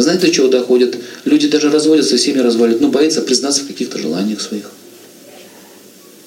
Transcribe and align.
Знаете, 0.00 0.28
до 0.28 0.32
чего 0.32 0.48
доходят? 0.48 0.96
Люди 1.26 1.46
даже 1.46 1.70
разводятся, 1.70 2.16
семьи 2.16 2.40
разваливают, 2.40 2.80
но 2.80 2.88
боятся 2.88 3.20
признаться 3.20 3.64
в 3.64 3.66
каких-то 3.66 3.98
желаниях 3.98 4.40
своих. 4.40 4.70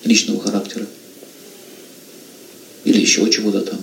Личного 0.03 0.39
характера. 0.39 0.85
Или 2.83 3.01
еще 3.01 3.27
чего-то 3.31 3.61
там. 3.61 3.81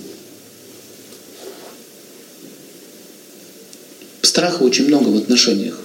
Страха 4.21 4.63
очень 4.63 4.87
много 4.87 5.09
в 5.09 5.17
отношениях. 5.17 5.77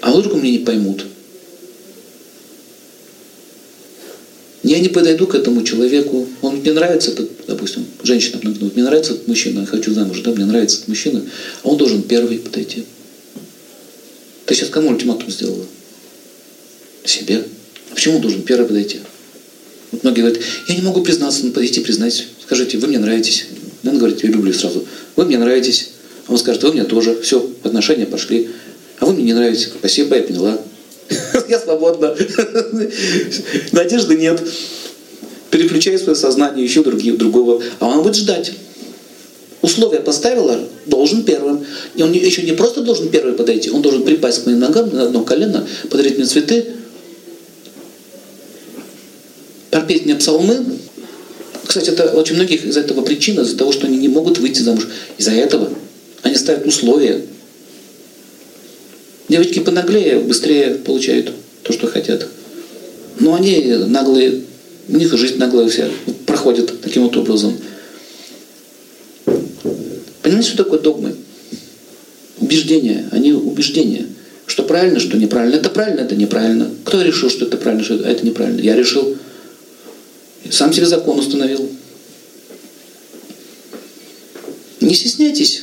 А 0.00 0.12
вдруг 0.12 0.34
меня 0.34 0.52
не 0.52 0.64
поймут? 0.64 1.04
Я 4.62 4.78
не 4.78 4.88
подойду 4.88 5.26
к 5.26 5.34
этому 5.34 5.64
человеку, 5.64 6.28
он 6.40 6.58
мне 6.58 6.72
нравится, 6.72 7.10
этот, 7.10 7.30
допустим, 7.48 7.84
женщина, 8.02 8.38
мне 8.42 8.84
нравится 8.84 9.14
этот 9.14 9.26
мужчина, 9.26 9.60
я 9.60 9.66
хочу 9.66 9.92
замуж, 9.92 10.20
да, 10.20 10.30
мне 10.32 10.44
нравится 10.44 10.76
этот 10.76 10.88
мужчина, 10.88 11.24
а 11.64 11.68
он 11.68 11.78
должен 11.78 12.02
первый 12.02 12.38
подойти. 12.38 12.84
Ты 14.48 14.54
сейчас 14.54 14.70
кому 14.70 14.88
ультиматум 14.88 15.30
сделала? 15.30 15.66
Себе. 17.04 17.44
А 17.90 17.94
почему 17.94 18.18
должен 18.18 18.42
первый 18.42 18.66
подойти? 18.66 19.00
Вот 19.92 20.02
многие 20.02 20.20
говорят, 20.22 20.42
я 20.66 20.74
не 20.74 20.80
могу 20.80 21.02
признаться, 21.02 21.44
ну 21.44 21.52
подойти, 21.52 21.80
признать. 21.80 22.26
Скажите, 22.42 22.78
вы 22.78 22.88
мне 22.88 22.98
нравитесь. 22.98 23.44
Он 23.84 23.98
говорит, 23.98 24.24
я 24.24 24.30
люблю 24.30 24.52
сразу. 24.54 24.86
Вы 25.16 25.26
мне 25.26 25.36
нравитесь. 25.36 25.90
А 26.26 26.32
он 26.32 26.38
скажет, 26.38 26.62
вы 26.62 26.72
мне 26.72 26.84
тоже. 26.84 27.20
Все, 27.20 27.46
отношения 27.62 28.06
пошли. 28.06 28.48
А 29.00 29.04
вы 29.04 29.12
мне 29.12 29.24
не 29.24 29.34
нравитесь. 29.34 29.68
Спасибо, 29.78 30.16
я 30.16 30.22
поняла. 30.22 30.58
Я 31.48 31.58
свободна. 31.58 32.16
Надежды 33.72 34.16
нет. 34.16 34.42
Переключай 35.50 35.98
свое 35.98 36.16
сознание, 36.16 36.66
ищу 36.66 36.82
другие, 36.82 37.14
другого. 37.14 37.62
А 37.80 37.86
он 37.86 38.02
будет 38.02 38.16
ждать. 38.16 38.52
Условия 39.68 40.00
поставила, 40.00 40.58
должен 40.86 41.24
первым. 41.24 41.62
И 41.94 42.02
он 42.02 42.10
еще 42.12 42.40
не 42.40 42.52
просто 42.52 42.80
должен 42.80 43.10
первый 43.10 43.34
подойти, 43.34 43.68
он 43.70 43.82
должен 43.82 44.02
припасть 44.02 44.42
к 44.42 44.46
моим 44.46 44.60
ногам 44.60 44.88
на 44.88 45.02
одно 45.02 45.22
колено, 45.24 45.68
подарить 45.90 46.16
мне 46.16 46.24
цветы, 46.24 46.64
пропеть 49.70 50.06
мне 50.06 50.14
псалмы. 50.14 50.64
Кстати, 51.66 51.90
это 51.90 52.12
очень 52.12 52.36
многих 52.36 52.64
из 52.64 52.78
этого 52.78 53.02
причина, 53.02 53.42
из-за 53.42 53.58
того, 53.58 53.72
что 53.72 53.86
они 53.86 53.98
не 53.98 54.08
могут 54.08 54.38
выйти 54.38 54.62
замуж. 54.62 54.88
Из-за 55.18 55.32
этого 55.32 55.68
они 56.22 56.36
ставят 56.36 56.66
условия. 56.66 57.20
Девочки 59.28 59.58
понаглее 59.58 60.20
быстрее 60.20 60.76
получают 60.76 61.30
то, 61.62 61.74
что 61.74 61.88
хотят. 61.88 62.26
Но 63.20 63.34
они 63.34 63.66
наглые, 63.86 64.44
у 64.88 64.96
них 64.96 65.12
жизнь 65.14 65.36
наглая 65.36 65.68
вся 65.68 65.90
проходит 66.24 66.80
таким 66.80 67.02
вот 67.02 67.18
образом. 67.18 67.58
Понимаете, 70.28 70.50
что 70.50 70.64
такое 70.64 70.78
догмы? 70.78 71.14
Убеждения. 72.38 73.08
Они 73.12 73.32
убеждения. 73.32 74.04
Что 74.44 74.62
правильно, 74.62 75.00
что 75.00 75.16
неправильно. 75.16 75.56
Это 75.56 75.70
правильно, 75.70 76.00
это 76.00 76.16
неправильно. 76.16 76.70
Кто 76.84 77.00
решил, 77.00 77.30
что 77.30 77.46
это 77.46 77.56
правильно, 77.56 77.82
что 77.82 77.94
это 77.94 78.26
неправильно? 78.26 78.60
Я 78.60 78.76
решил. 78.76 79.16
Сам 80.50 80.70
себе 80.74 80.84
закон 80.84 81.18
установил. 81.18 81.66
Не 84.82 84.94
стесняйтесь. 84.94 85.62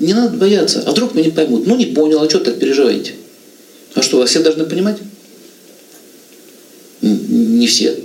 Не 0.00 0.12
надо 0.12 0.36
бояться. 0.36 0.82
А 0.84 0.90
вдруг 0.90 1.14
меня 1.14 1.26
не 1.26 1.32
поймут? 1.32 1.68
Ну, 1.68 1.76
не 1.76 1.86
понял, 1.86 2.20
а 2.20 2.28
что 2.28 2.40
так 2.40 2.58
переживаете? 2.58 3.12
А 3.94 4.02
что, 4.02 4.16
вас 4.16 4.30
все 4.30 4.40
должны 4.40 4.64
понимать? 4.64 4.98
Не 7.00 7.68
все. 7.68 7.96